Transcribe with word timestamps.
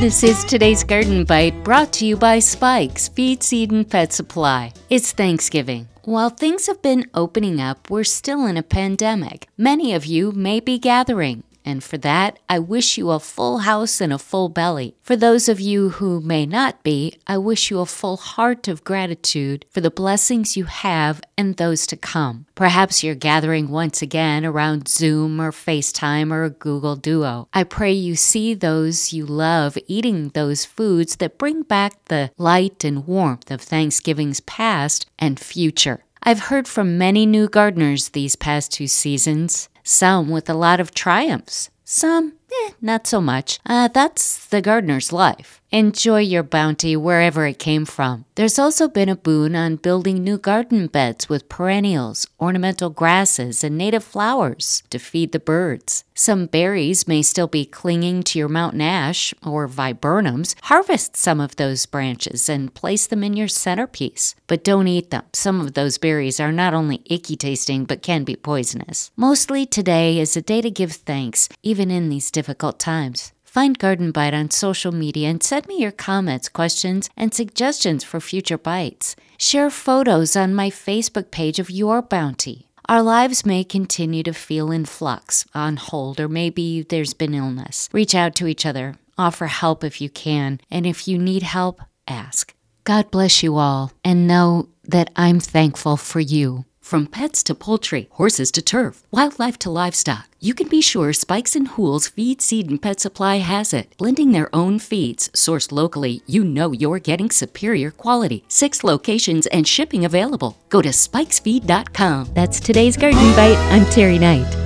This 0.00 0.22
is 0.22 0.44
today's 0.44 0.82
Garden 0.82 1.24
Bite 1.24 1.62
brought 1.62 1.92
to 1.92 2.06
you 2.06 2.16
by 2.16 2.38
Spikes 2.38 3.08
Feed, 3.08 3.42
Seed, 3.42 3.70
and 3.70 3.86
Pet 3.86 4.14
Supply. 4.14 4.72
It's 4.88 5.12
Thanksgiving. 5.12 5.88
While 6.04 6.30
things 6.30 6.68
have 6.68 6.80
been 6.80 7.10
opening 7.12 7.60
up, 7.60 7.90
we're 7.90 8.04
still 8.04 8.46
in 8.46 8.56
a 8.56 8.62
pandemic. 8.62 9.46
Many 9.58 9.92
of 9.92 10.06
you 10.06 10.32
may 10.32 10.58
be 10.58 10.78
gathering. 10.78 11.44
And 11.64 11.84
for 11.84 11.98
that, 11.98 12.38
I 12.48 12.58
wish 12.58 12.96
you 12.96 13.10
a 13.10 13.20
full 13.20 13.58
house 13.58 14.00
and 14.00 14.12
a 14.12 14.18
full 14.18 14.48
belly. 14.48 14.96
For 15.02 15.16
those 15.16 15.48
of 15.48 15.60
you 15.60 15.90
who 15.90 16.20
may 16.20 16.46
not 16.46 16.82
be, 16.82 17.18
I 17.26 17.38
wish 17.38 17.70
you 17.70 17.80
a 17.80 17.86
full 17.86 18.16
heart 18.16 18.68
of 18.68 18.84
gratitude 18.84 19.64
for 19.70 19.80
the 19.80 19.90
blessings 19.90 20.56
you 20.56 20.64
have 20.64 21.20
and 21.36 21.56
those 21.56 21.86
to 21.88 21.96
come. 21.96 22.46
Perhaps 22.54 23.02
you're 23.02 23.14
gathering 23.14 23.68
once 23.68 24.02
again 24.02 24.44
around 24.44 24.88
Zoom 24.88 25.40
or 25.40 25.50
FaceTime 25.50 26.32
or 26.32 26.48
Google 26.48 26.96
Duo. 26.96 27.48
I 27.52 27.64
pray 27.64 27.92
you 27.92 28.16
see 28.16 28.54
those 28.54 29.12
you 29.12 29.26
love 29.26 29.76
eating 29.86 30.28
those 30.30 30.64
foods 30.64 31.16
that 31.16 31.38
bring 31.38 31.62
back 31.62 32.04
the 32.06 32.30
light 32.36 32.84
and 32.84 33.06
warmth 33.06 33.50
of 33.50 33.60
Thanksgiving's 33.60 34.40
past 34.40 35.06
and 35.18 35.40
future. 35.40 36.04
I've 36.22 36.40
heard 36.40 36.68
from 36.68 36.98
many 36.98 37.24
new 37.24 37.48
gardeners 37.48 38.10
these 38.10 38.36
past 38.36 38.72
two 38.72 38.86
seasons 38.86 39.69
some 39.82 40.28
with 40.28 40.48
a 40.48 40.54
lot 40.54 40.80
of 40.80 40.94
triumphs, 40.94 41.70
some, 41.84 42.34
eh, 42.52 42.70
not 42.80 43.06
so 43.06 43.20
much. 43.20 43.58
Uh, 43.66 43.88
that's 43.88 44.46
the 44.46 44.62
gardener's 44.62 45.12
life. 45.12 45.60
Enjoy 45.72 46.18
your 46.18 46.42
bounty 46.42 46.96
wherever 46.96 47.46
it 47.46 47.60
came 47.60 47.84
from. 47.84 48.24
There's 48.34 48.58
also 48.58 48.88
been 48.88 49.08
a 49.08 49.14
boon 49.14 49.54
on 49.54 49.76
building 49.76 50.24
new 50.24 50.36
garden 50.36 50.88
beds 50.88 51.28
with 51.28 51.48
perennials, 51.48 52.26
ornamental 52.40 52.90
grasses, 52.90 53.62
and 53.62 53.78
native 53.78 54.02
flowers 54.02 54.82
to 54.90 54.98
feed 54.98 55.30
the 55.30 55.38
birds. 55.38 56.02
Some 56.12 56.46
berries 56.46 57.06
may 57.06 57.22
still 57.22 57.46
be 57.46 57.64
clinging 57.64 58.24
to 58.24 58.38
your 58.38 58.48
mountain 58.48 58.80
ash 58.80 59.32
or 59.46 59.68
viburnums. 59.68 60.56
Harvest 60.64 61.16
some 61.16 61.40
of 61.40 61.54
those 61.54 61.86
branches 61.86 62.48
and 62.48 62.74
place 62.74 63.06
them 63.06 63.22
in 63.22 63.34
your 63.34 63.48
centerpiece. 63.48 64.34
But 64.48 64.64
don't 64.64 64.88
eat 64.88 65.10
them. 65.10 65.22
Some 65.32 65.60
of 65.60 65.74
those 65.74 65.98
berries 65.98 66.40
are 66.40 66.52
not 66.52 66.74
only 66.74 67.02
icky 67.06 67.36
tasting 67.36 67.84
but 67.84 68.02
can 68.02 68.24
be 68.24 68.34
poisonous. 68.34 69.12
Mostly 69.16 69.66
today 69.66 70.18
is 70.18 70.36
a 70.36 70.42
day 70.42 70.60
to 70.60 70.70
give 70.70 70.92
thanks, 70.92 71.48
even 71.62 71.92
in 71.92 72.08
these 72.08 72.30
difficult 72.40 72.78
times. 72.78 73.32
Find 73.44 73.78
Garden 73.78 74.12
Bite 74.12 74.38
on 74.40 74.50
social 74.50 74.92
media 74.92 75.28
and 75.28 75.42
send 75.42 75.66
me 75.66 75.76
your 75.82 75.96
comments, 76.08 76.48
questions, 76.48 77.10
and 77.16 77.34
suggestions 77.34 78.04
for 78.04 78.20
future 78.20 78.56
bites. 78.56 79.16
Share 79.36 79.70
photos 79.70 80.36
on 80.36 80.54
my 80.54 80.70
Facebook 80.70 81.30
page 81.30 81.58
of 81.60 81.70
your 81.80 82.00
bounty. 82.00 82.66
Our 82.88 83.02
lives 83.02 83.44
may 83.44 83.62
continue 83.64 84.22
to 84.22 84.32
feel 84.32 84.72
in 84.72 84.84
flux, 84.86 85.44
on 85.54 85.76
hold, 85.76 86.18
or 86.18 86.28
maybe 86.28 86.82
there's 86.82 87.14
been 87.14 87.34
illness. 87.34 87.88
Reach 87.92 88.14
out 88.14 88.34
to 88.36 88.46
each 88.46 88.64
other, 88.64 88.94
offer 89.18 89.48
help 89.48 89.84
if 89.84 90.00
you 90.00 90.08
can, 90.08 90.60
and 90.70 90.86
if 90.86 91.06
you 91.06 91.18
need 91.18 91.42
help, 91.42 91.82
ask. 92.08 92.54
God 92.84 93.10
bless 93.10 93.42
you 93.42 93.58
all, 93.58 93.92
and 94.02 94.26
know 94.26 94.68
that 94.84 95.10
I'm 95.14 95.40
thankful 95.40 95.96
for 95.96 96.20
you. 96.20 96.64
From 96.90 97.06
pets 97.06 97.44
to 97.44 97.54
poultry, 97.54 98.08
horses 98.10 98.50
to 98.50 98.60
turf, 98.60 99.04
wildlife 99.12 99.56
to 99.60 99.70
livestock, 99.70 100.28
you 100.40 100.54
can 100.54 100.66
be 100.66 100.80
sure 100.80 101.12
Spikes 101.12 101.54
and 101.54 101.68
Hool's 101.68 102.08
Feed, 102.08 102.42
Seed, 102.42 102.68
and 102.68 102.82
Pet 102.82 102.98
Supply 102.98 103.36
has 103.36 103.72
it. 103.72 103.96
Blending 103.96 104.32
their 104.32 104.52
own 104.52 104.80
feeds, 104.80 105.28
sourced 105.28 105.70
locally, 105.70 106.20
you 106.26 106.42
know 106.42 106.72
you're 106.72 106.98
getting 106.98 107.30
superior 107.30 107.92
quality. 107.92 108.44
Six 108.48 108.82
locations 108.82 109.46
and 109.46 109.68
shipping 109.68 110.04
available. 110.04 110.58
Go 110.68 110.82
to 110.82 110.88
spikesfeed.com. 110.88 112.30
That's 112.34 112.58
today's 112.58 112.96
Garden 112.96 113.36
Bite. 113.36 113.70
I'm 113.70 113.86
Terry 113.92 114.18
Knight. 114.18 114.59